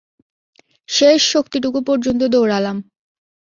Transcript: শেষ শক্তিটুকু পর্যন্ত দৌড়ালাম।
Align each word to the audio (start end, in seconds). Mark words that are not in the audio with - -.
শেষ 0.89 1.19
শক্তিটুকু 1.31 1.79
পর্যন্ত 1.81 2.21
দৌড়ালাম। 2.27 2.77